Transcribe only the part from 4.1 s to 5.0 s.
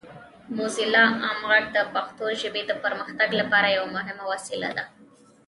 وسیله ده.